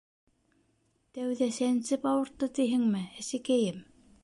[1.17, 3.81] —Тәүҙә сәнсеп ауыртты тиһеңме, әсәкәйем?